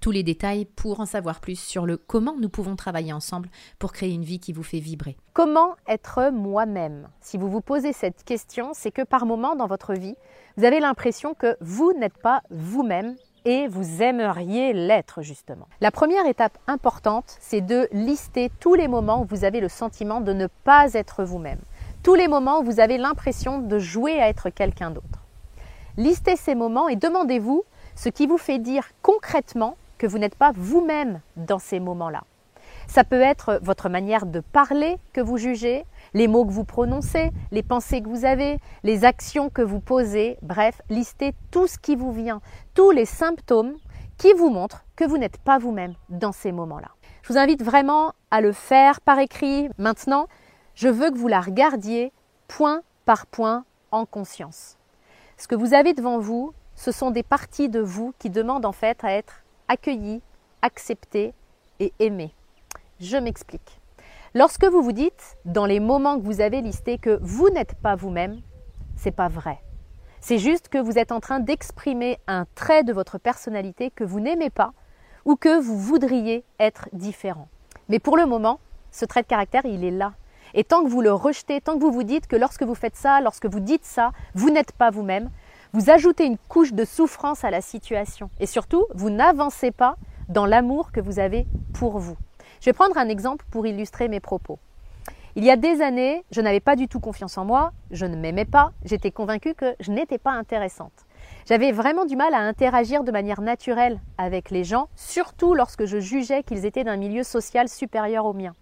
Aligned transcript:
tous 0.00 0.10
les 0.10 0.22
détails 0.22 0.64
pour 0.64 1.00
en 1.00 1.06
savoir 1.06 1.40
plus 1.40 1.58
sur 1.58 1.86
le 1.86 1.96
comment 1.96 2.36
nous 2.38 2.48
pouvons 2.48 2.76
travailler 2.76 3.12
ensemble 3.12 3.48
pour 3.78 3.92
créer 3.92 4.12
une 4.12 4.24
vie 4.24 4.40
qui 4.40 4.52
vous 4.52 4.62
fait 4.62 4.78
vibrer. 4.78 5.16
Comment 5.32 5.74
être 5.88 6.30
moi-même? 6.30 7.08
Si 7.20 7.38
vous 7.38 7.48
vous 7.48 7.60
posez 7.60 7.92
cette 7.92 8.24
question, 8.24 8.70
c'est 8.72 8.90
que 8.90 9.02
par 9.02 9.26
moment 9.26 9.56
dans 9.56 9.66
votre 9.66 9.94
vie, 9.94 10.16
vous 10.56 10.64
avez 10.64 10.80
l'impression 10.80 11.34
que 11.34 11.56
vous 11.60 11.92
n'êtes 11.92 12.18
pas 12.18 12.42
vous-même 12.50 13.16
et 13.44 13.68
vous 13.68 14.02
aimeriez 14.02 14.72
l'être 14.72 15.22
justement. 15.22 15.68
La 15.80 15.92
première 15.92 16.26
étape 16.26 16.58
importante, 16.66 17.36
c'est 17.40 17.60
de 17.60 17.88
lister 17.92 18.50
tous 18.60 18.74
les 18.74 18.88
moments 18.88 19.22
où 19.22 19.26
vous 19.26 19.44
avez 19.44 19.60
le 19.60 19.68
sentiment 19.68 20.20
de 20.20 20.32
ne 20.32 20.48
pas 20.64 20.92
être 20.94 21.22
vous-même. 21.22 21.60
Tous 22.02 22.14
les 22.14 22.28
moments 22.28 22.60
où 22.60 22.64
vous 22.64 22.80
avez 22.80 22.98
l'impression 22.98 23.60
de 23.60 23.78
jouer 23.78 24.20
à 24.20 24.28
être 24.28 24.50
quelqu'un 24.50 24.90
d'autre. 24.90 25.24
Listez 25.96 26.36
ces 26.36 26.54
moments 26.54 26.88
et 26.88 26.96
demandez-vous 26.96 27.64
ce 27.94 28.08
qui 28.08 28.26
vous 28.26 28.36
fait 28.36 28.58
dire 28.58 28.84
concrètement 29.00 29.76
que 29.98 30.06
vous 30.06 30.18
n'êtes 30.18 30.34
pas 30.34 30.52
vous-même 30.54 31.20
dans 31.36 31.58
ces 31.58 31.80
moments-là. 31.80 32.24
Ça 32.86 33.04
peut 33.04 33.20
être 33.20 33.58
votre 33.62 33.88
manière 33.88 34.26
de 34.26 34.40
parler 34.40 34.98
que 35.12 35.20
vous 35.20 35.38
jugez, 35.38 35.84
les 36.14 36.28
mots 36.28 36.44
que 36.44 36.52
vous 36.52 36.64
prononcez, 36.64 37.30
les 37.50 37.62
pensées 37.62 38.00
que 38.00 38.08
vous 38.08 38.24
avez, 38.24 38.58
les 38.84 39.04
actions 39.04 39.50
que 39.50 39.62
vous 39.62 39.80
posez, 39.80 40.38
bref, 40.42 40.80
listez 40.88 41.34
tout 41.50 41.66
ce 41.66 41.78
qui 41.78 41.96
vous 41.96 42.12
vient, 42.12 42.40
tous 42.74 42.92
les 42.92 43.04
symptômes 43.04 43.74
qui 44.18 44.32
vous 44.34 44.50
montrent 44.50 44.84
que 44.94 45.04
vous 45.04 45.18
n'êtes 45.18 45.38
pas 45.38 45.58
vous-même 45.58 45.94
dans 46.08 46.32
ces 46.32 46.52
moments-là. 46.52 46.88
Je 47.22 47.32
vous 47.32 47.38
invite 47.38 47.62
vraiment 47.62 48.12
à 48.30 48.40
le 48.40 48.52
faire 48.52 49.00
par 49.00 49.18
écrit. 49.18 49.68
Maintenant, 49.78 50.28
je 50.74 50.88
veux 50.88 51.10
que 51.10 51.18
vous 51.18 51.28
la 51.28 51.40
regardiez 51.40 52.12
point 52.46 52.82
par 53.04 53.26
point 53.26 53.64
en 53.90 54.06
conscience. 54.06 54.78
Ce 55.36 55.48
que 55.48 55.54
vous 55.54 55.74
avez 55.74 55.92
devant 55.92 56.18
vous, 56.18 56.52
ce 56.76 56.92
sont 56.92 57.10
des 57.10 57.22
parties 57.22 57.68
de 57.68 57.80
vous 57.80 58.14
qui 58.18 58.30
demandent 58.30 58.64
en 58.64 58.72
fait 58.72 59.02
à 59.02 59.12
être 59.12 59.42
accueilli, 59.68 60.22
accepté 60.62 61.34
et 61.80 61.92
aimé. 61.98 62.32
Je 63.00 63.16
m'explique. 63.16 63.80
Lorsque 64.34 64.64
vous 64.64 64.82
vous 64.82 64.92
dites, 64.92 65.36
dans 65.44 65.66
les 65.66 65.80
moments 65.80 66.18
que 66.18 66.24
vous 66.24 66.40
avez 66.40 66.60
listés, 66.60 66.98
que 66.98 67.18
vous 67.22 67.48
n'êtes 67.50 67.74
pas 67.74 67.96
vous-même, 67.96 68.40
c'est 68.96 69.10
pas 69.10 69.28
vrai. 69.28 69.58
C'est 70.20 70.38
juste 70.38 70.68
que 70.68 70.78
vous 70.78 70.98
êtes 70.98 71.12
en 71.12 71.20
train 71.20 71.40
d'exprimer 71.40 72.18
un 72.26 72.46
trait 72.54 72.84
de 72.84 72.92
votre 72.92 73.18
personnalité 73.18 73.90
que 73.90 74.04
vous 74.04 74.20
n'aimez 74.20 74.50
pas 74.50 74.72
ou 75.24 75.36
que 75.36 75.60
vous 75.60 75.78
voudriez 75.78 76.44
être 76.58 76.88
différent. 76.92 77.48
Mais 77.88 77.98
pour 77.98 78.16
le 78.16 78.26
moment, 78.26 78.60
ce 78.90 79.04
trait 79.04 79.22
de 79.22 79.26
caractère, 79.26 79.64
il 79.64 79.84
est 79.84 79.90
là. 79.90 80.14
Et 80.54 80.64
tant 80.64 80.82
que 80.82 80.88
vous 80.88 81.00
le 81.00 81.12
rejetez, 81.12 81.60
tant 81.60 81.74
que 81.74 81.80
vous 81.80 81.92
vous 81.92 82.02
dites 82.02 82.26
que 82.26 82.36
lorsque 82.36 82.62
vous 82.62 82.74
faites 82.74 82.96
ça, 82.96 83.20
lorsque 83.20 83.46
vous 83.46 83.60
dites 83.60 83.84
ça, 83.84 84.12
vous 84.34 84.50
n'êtes 84.50 84.72
pas 84.72 84.90
vous-même, 84.90 85.30
vous 85.72 85.90
ajoutez 85.90 86.24
une 86.24 86.38
couche 86.38 86.72
de 86.72 86.84
souffrance 86.84 87.44
à 87.44 87.50
la 87.50 87.60
situation. 87.60 88.30
Et 88.40 88.46
surtout, 88.46 88.86
vous 88.94 89.10
n'avancez 89.10 89.70
pas 89.70 89.96
dans 90.28 90.46
l'amour 90.46 90.92
que 90.92 91.00
vous 91.00 91.18
avez 91.18 91.46
pour 91.74 91.98
vous. 91.98 92.16
Je 92.60 92.66
vais 92.66 92.72
prendre 92.72 92.96
un 92.98 93.08
exemple 93.08 93.44
pour 93.50 93.66
illustrer 93.66 94.08
mes 94.08 94.20
propos. 94.20 94.58
Il 95.34 95.44
y 95.44 95.50
a 95.50 95.56
des 95.56 95.82
années, 95.82 96.24
je 96.30 96.40
n'avais 96.40 96.60
pas 96.60 96.76
du 96.76 96.88
tout 96.88 96.98
confiance 96.98 97.36
en 97.36 97.44
moi, 97.44 97.72
je 97.90 98.06
ne 98.06 98.16
m'aimais 98.16 98.46
pas, 98.46 98.72
j'étais 98.84 99.10
convaincue 99.10 99.54
que 99.54 99.76
je 99.80 99.92
n'étais 99.92 100.16
pas 100.16 100.32
intéressante. 100.32 101.04
J'avais 101.46 101.72
vraiment 101.72 102.06
du 102.06 102.16
mal 102.16 102.32
à 102.32 102.38
interagir 102.38 103.04
de 103.04 103.12
manière 103.12 103.42
naturelle 103.42 104.00
avec 104.16 104.50
les 104.50 104.64
gens, 104.64 104.88
surtout 104.96 105.52
lorsque 105.52 105.84
je 105.84 106.00
jugeais 106.00 106.42
qu'ils 106.42 106.64
étaient 106.64 106.84
d'un 106.84 106.96
milieu 106.96 107.22
social 107.22 107.68
supérieur 107.68 108.24
au 108.24 108.32
mien. 108.32 108.54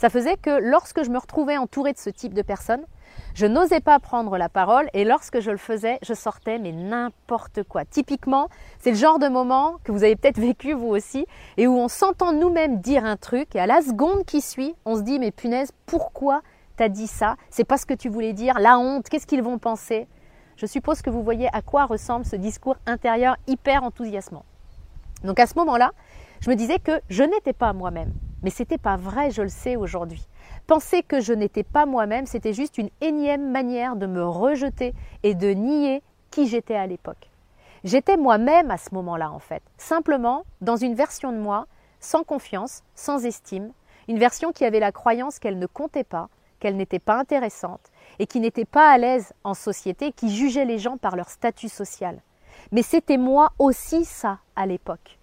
Ça 0.00 0.08
faisait 0.08 0.38
que 0.38 0.48
lorsque 0.48 1.04
je 1.04 1.10
me 1.10 1.18
retrouvais 1.18 1.58
entourée 1.58 1.92
de 1.92 1.98
ce 1.98 2.08
type 2.08 2.32
de 2.32 2.40
personnes, 2.40 2.86
je 3.34 3.44
n'osais 3.44 3.80
pas 3.80 3.98
prendre 4.00 4.38
la 4.38 4.48
parole 4.48 4.88
et 4.94 5.04
lorsque 5.04 5.40
je 5.40 5.50
le 5.50 5.58
faisais, 5.58 5.98
je 6.02 6.14
sortais 6.14 6.58
mais 6.58 6.72
n'importe 6.72 7.64
quoi. 7.64 7.84
Typiquement, 7.84 8.48
c'est 8.78 8.92
le 8.92 8.96
genre 8.96 9.18
de 9.18 9.28
moment 9.28 9.76
que 9.84 9.92
vous 9.92 10.02
avez 10.02 10.16
peut-être 10.16 10.40
vécu 10.40 10.72
vous 10.72 10.86
aussi 10.86 11.26
et 11.58 11.66
où 11.66 11.76
on 11.76 11.88
s'entend 11.88 12.32
nous-mêmes 12.32 12.80
dire 12.80 13.04
un 13.04 13.18
truc 13.18 13.54
et 13.54 13.60
à 13.60 13.66
la 13.66 13.82
seconde 13.82 14.24
qui 14.24 14.40
suit, 14.40 14.74
on 14.86 14.96
se 14.96 15.02
dit 15.02 15.18
mais 15.18 15.32
punaise, 15.32 15.70
pourquoi 15.84 16.40
t'as 16.78 16.88
dit 16.88 17.06
ça? 17.06 17.36
C'est 17.50 17.64
pas 17.64 17.76
ce 17.76 17.84
que 17.84 17.92
tu 17.92 18.08
voulais 18.08 18.32
dire, 18.32 18.58
la 18.58 18.78
honte, 18.78 19.06
qu'est-ce 19.06 19.26
qu'ils 19.26 19.42
vont 19.42 19.58
penser? 19.58 20.08
Je 20.56 20.64
suppose 20.64 21.02
que 21.02 21.10
vous 21.10 21.22
voyez 21.22 21.54
à 21.54 21.60
quoi 21.60 21.84
ressemble 21.84 22.24
ce 22.24 22.36
discours 22.36 22.76
intérieur 22.86 23.36
hyper 23.46 23.84
enthousiasmant. 23.84 24.46
Donc 25.24 25.38
à 25.38 25.46
ce 25.46 25.58
moment-là, 25.58 25.90
je 26.40 26.48
me 26.48 26.54
disais 26.54 26.78
que 26.78 27.02
je 27.10 27.22
n'étais 27.22 27.52
pas 27.52 27.74
moi-même. 27.74 28.14
Mais 28.42 28.50
c'était 28.50 28.78
pas 28.78 28.96
vrai, 28.96 29.30
je 29.30 29.42
le 29.42 29.48
sais 29.48 29.76
aujourd'hui. 29.76 30.26
Penser 30.66 31.02
que 31.02 31.20
je 31.20 31.32
n'étais 31.32 31.62
pas 31.62 31.86
moi-même, 31.86 32.26
c'était 32.26 32.52
juste 32.52 32.78
une 32.78 32.90
énième 33.00 33.50
manière 33.50 33.96
de 33.96 34.06
me 34.06 34.24
rejeter 34.24 34.94
et 35.22 35.34
de 35.34 35.48
nier 35.50 36.02
qui 36.30 36.46
j'étais 36.46 36.76
à 36.76 36.86
l'époque. 36.86 37.30
J'étais 37.84 38.16
moi-même 38.16 38.70
à 38.70 38.76
ce 38.76 38.94
moment-là, 38.94 39.30
en 39.30 39.38
fait, 39.38 39.62
simplement 39.78 40.44
dans 40.60 40.76
une 40.76 40.94
version 40.94 41.32
de 41.32 41.38
moi 41.38 41.66
sans 41.98 42.24
confiance, 42.24 42.82
sans 42.94 43.24
estime, 43.24 43.72
une 44.08 44.18
version 44.18 44.52
qui 44.52 44.64
avait 44.64 44.80
la 44.80 44.92
croyance 44.92 45.38
qu'elle 45.38 45.58
ne 45.58 45.66
comptait 45.66 46.04
pas, 46.04 46.28
qu'elle 46.58 46.76
n'était 46.76 46.98
pas 46.98 47.18
intéressante 47.18 47.90
et 48.18 48.26
qui 48.26 48.40
n'était 48.40 48.64
pas 48.64 48.90
à 48.90 48.98
l'aise 48.98 49.32
en 49.44 49.54
société, 49.54 50.12
qui 50.12 50.34
jugeait 50.34 50.64
les 50.64 50.78
gens 50.78 50.98
par 50.98 51.16
leur 51.16 51.28
statut 51.28 51.68
social. 51.68 52.20
Mais 52.72 52.82
c'était 52.82 53.16
moi 53.16 53.52
aussi 53.58 54.04
ça 54.04 54.38
à 54.56 54.66
l'époque. 54.66 55.18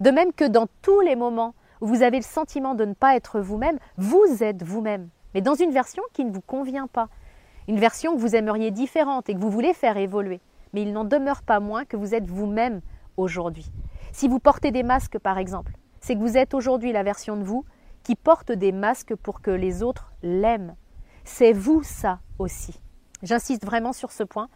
De 0.00 0.10
même 0.10 0.32
que 0.32 0.44
dans 0.44 0.66
tous 0.82 1.00
les 1.00 1.16
moments 1.16 1.54
vous 1.86 2.02
avez 2.02 2.18
le 2.18 2.24
sentiment 2.24 2.74
de 2.74 2.84
ne 2.84 2.94
pas 2.94 3.16
être 3.16 3.40
vous-même, 3.40 3.78
vous 3.96 4.42
êtes 4.42 4.62
vous-même, 4.62 5.08
mais 5.34 5.40
dans 5.40 5.54
une 5.54 5.72
version 5.72 6.02
qui 6.12 6.24
ne 6.24 6.32
vous 6.32 6.40
convient 6.40 6.86
pas, 6.86 7.08
une 7.68 7.78
version 7.78 8.14
que 8.14 8.20
vous 8.20 8.36
aimeriez 8.36 8.70
différente 8.70 9.28
et 9.28 9.34
que 9.34 9.40
vous 9.40 9.50
voulez 9.50 9.72
faire 9.72 9.96
évoluer. 9.96 10.40
Mais 10.72 10.82
il 10.82 10.92
n'en 10.92 11.04
demeure 11.04 11.42
pas 11.42 11.60
moins 11.60 11.84
que 11.84 11.96
vous 11.96 12.14
êtes 12.14 12.26
vous-même 12.26 12.80
aujourd'hui. 13.16 13.70
Si 14.12 14.28
vous 14.28 14.38
portez 14.38 14.70
des 14.70 14.82
masques, 14.82 15.18
par 15.18 15.38
exemple, 15.38 15.72
c'est 16.00 16.14
que 16.14 16.20
vous 16.20 16.36
êtes 16.36 16.54
aujourd'hui 16.54 16.92
la 16.92 17.02
version 17.02 17.36
de 17.36 17.44
vous 17.44 17.64
qui 18.02 18.16
porte 18.16 18.52
des 18.52 18.72
masques 18.72 19.14
pour 19.14 19.40
que 19.40 19.50
les 19.50 19.82
autres 19.82 20.12
l'aiment. 20.22 20.74
C'est 21.24 21.52
vous 21.52 21.82
ça 21.82 22.20
aussi. 22.38 22.80
J'insiste 23.22 23.64
vraiment 23.64 23.92
sur 23.92 24.10
ce 24.10 24.24
point, 24.24 24.48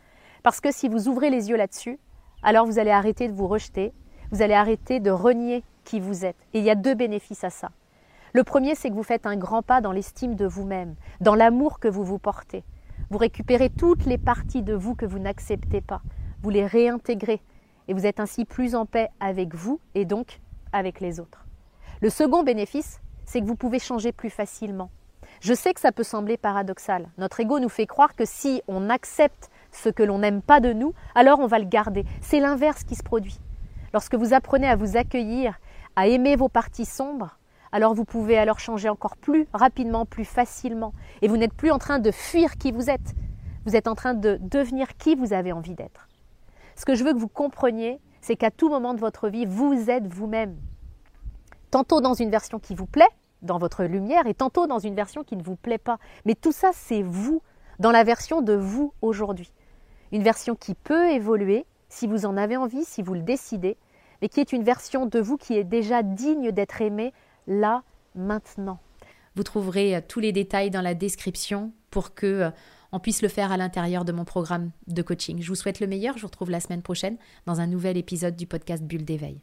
parce 0.42 0.60
que 0.60 0.72
si 0.72 0.88
vous 0.88 1.08
ouvrez 1.08 1.30
les 1.30 1.50
yeux 1.50 1.56
là-dessus, 1.56 1.98
alors 2.42 2.66
vous 2.66 2.78
allez 2.78 2.90
arrêter 2.90 3.28
de 3.28 3.34
vous 3.34 3.46
rejeter, 3.46 3.92
vous 4.32 4.42
allez 4.42 4.54
arrêter 4.54 4.98
de 4.98 5.10
renier 5.10 5.62
qui 5.86 6.00
vous 6.00 6.26
êtes. 6.26 6.36
Et 6.52 6.58
il 6.58 6.64
y 6.64 6.70
a 6.70 6.74
deux 6.74 6.94
bénéfices 6.94 7.44
à 7.44 7.50
ça. 7.50 7.70
Le 8.34 8.44
premier, 8.44 8.74
c'est 8.74 8.90
que 8.90 8.94
vous 8.94 9.02
faites 9.02 9.24
un 9.24 9.36
grand 9.36 9.62
pas 9.62 9.80
dans 9.80 9.92
l'estime 9.92 10.34
de 10.34 10.44
vous-même, 10.44 10.96
dans 11.22 11.34
l'amour 11.34 11.78
que 11.78 11.88
vous 11.88 12.04
vous 12.04 12.18
portez. 12.18 12.64
Vous 13.08 13.18
récupérez 13.18 13.70
toutes 13.70 14.04
les 14.04 14.18
parties 14.18 14.62
de 14.62 14.74
vous 14.74 14.94
que 14.94 15.06
vous 15.06 15.18
n'acceptez 15.20 15.80
pas. 15.80 16.02
Vous 16.42 16.50
les 16.50 16.66
réintégrez 16.66 17.40
et 17.88 17.94
vous 17.94 18.04
êtes 18.04 18.20
ainsi 18.20 18.44
plus 18.44 18.74
en 18.74 18.84
paix 18.84 19.08
avec 19.20 19.54
vous 19.54 19.80
et 19.94 20.04
donc 20.04 20.40
avec 20.72 21.00
les 21.00 21.20
autres. 21.20 21.46
Le 22.02 22.10
second 22.10 22.42
bénéfice, 22.42 23.00
c'est 23.24 23.40
que 23.40 23.46
vous 23.46 23.56
pouvez 23.56 23.78
changer 23.78 24.12
plus 24.12 24.28
facilement. 24.28 24.90
Je 25.40 25.54
sais 25.54 25.72
que 25.72 25.80
ça 25.80 25.92
peut 25.92 26.02
sembler 26.02 26.36
paradoxal. 26.36 27.08
Notre 27.18 27.40
ego 27.40 27.58
nous 27.58 27.68
fait 27.68 27.86
croire 27.86 28.14
que 28.16 28.24
si 28.24 28.62
on 28.68 28.90
accepte 28.90 29.50
ce 29.70 29.88
que 29.88 30.02
l'on 30.02 30.18
n'aime 30.18 30.42
pas 30.42 30.60
de 30.60 30.72
nous, 30.72 30.94
alors 31.14 31.40
on 31.40 31.46
va 31.46 31.58
le 31.58 31.64
garder. 31.64 32.04
C'est 32.20 32.40
l'inverse 32.40 32.84
qui 32.84 32.96
se 32.96 33.02
produit. 33.02 33.38
Lorsque 33.92 34.14
vous 34.14 34.34
apprenez 34.34 34.68
à 34.68 34.76
vous 34.76 34.96
accueillir 34.96 35.58
à 35.96 36.06
aimer 36.06 36.36
vos 36.36 36.48
parties 36.48 36.84
sombres, 36.84 37.38
alors 37.72 37.94
vous 37.94 38.04
pouvez 38.04 38.38
alors 38.38 38.58
changer 38.58 38.88
encore 38.88 39.16
plus 39.16 39.48
rapidement, 39.52 40.06
plus 40.06 40.24
facilement. 40.24 40.92
Et 41.22 41.28
vous 41.28 41.36
n'êtes 41.36 41.52
plus 41.52 41.70
en 41.70 41.78
train 41.78 41.98
de 41.98 42.10
fuir 42.10 42.56
qui 42.56 42.72
vous 42.72 42.88
êtes. 42.88 43.14
Vous 43.64 43.76
êtes 43.76 43.88
en 43.88 43.94
train 43.94 44.14
de 44.14 44.38
devenir 44.40 44.96
qui 44.96 45.14
vous 45.14 45.32
avez 45.32 45.52
envie 45.52 45.74
d'être. 45.74 46.08
Ce 46.76 46.84
que 46.84 46.94
je 46.94 47.04
veux 47.04 47.12
que 47.12 47.18
vous 47.18 47.28
compreniez, 47.28 48.00
c'est 48.20 48.36
qu'à 48.36 48.50
tout 48.50 48.68
moment 48.68 48.94
de 48.94 49.00
votre 49.00 49.28
vie, 49.28 49.46
vous 49.46 49.90
êtes 49.90 50.06
vous-même. 50.06 50.56
Tantôt 51.70 52.00
dans 52.00 52.14
une 52.14 52.30
version 52.30 52.58
qui 52.58 52.74
vous 52.74 52.86
plaît, 52.86 53.08
dans 53.42 53.58
votre 53.58 53.84
lumière, 53.84 54.26
et 54.26 54.34
tantôt 54.34 54.66
dans 54.66 54.78
une 54.78 54.94
version 54.94 55.24
qui 55.24 55.36
ne 55.36 55.42
vous 55.42 55.56
plaît 55.56 55.78
pas. 55.78 55.98
Mais 56.24 56.34
tout 56.34 56.52
ça, 56.52 56.70
c'est 56.72 57.02
vous, 57.02 57.42
dans 57.78 57.90
la 57.90 58.04
version 58.04 58.42
de 58.42 58.54
vous 58.54 58.92
aujourd'hui. 59.02 59.52
Une 60.12 60.22
version 60.22 60.54
qui 60.54 60.74
peut 60.74 61.10
évoluer 61.10 61.66
si 61.88 62.06
vous 62.06 62.26
en 62.26 62.36
avez 62.36 62.56
envie, 62.56 62.84
si 62.84 63.02
vous 63.02 63.14
le 63.14 63.22
décidez, 63.22 63.76
mais 64.20 64.28
qui 64.28 64.40
est 64.40 64.52
une 64.52 64.64
version 64.64 65.06
de 65.06 65.18
vous 65.18 65.36
qui 65.36 65.54
est 65.54 65.64
déjà 65.64 66.02
digne 66.02 66.52
d'être 66.52 66.80
aimée 66.80 67.12
là, 67.46 67.82
maintenant. 68.14 68.78
Vous 69.34 69.42
trouverez 69.42 69.96
euh, 69.96 70.00
tous 70.06 70.20
les 70.20 70.32
détails 70.32 70.70
dans 70.70 70.82
la 70.82 70.94
description 70.94 71.72
pour 71.90 72.14
que 72.14 72.26
euh, 72.26 72.50
on 72.92 73.00
puisse 73.00 73.22
le 73.22 73.28
faire 73.28 73.52
à 73.52 73.56
l'intérieur 73.56 74.04
de 74.04 74.12
mon 74.12 74.24
programme 74.24 74.70
de 74.86 75.02
coaching. 75.02 75.42
Je 75.42 75.48
vous 75.48 75.54
souhaite 75.54 75.80
le 75.80 75.86
meilleur. 75.86 76.16
Je 76.16 76.22
vous 76.22 76.28
retrouve 76.28 76.50
la 76.50 76.60
semaine 76.60 76.82
prochaine 76.82 77.18
dans 77.44 77.60
un 77.60 77.66
nouvel 77.66 77.96
épisode 77.96 78.36
du 78.36 78.46
podcast 78.46 78.82
Bulle 78.82 79.04
d'éveil. 79.04 79.40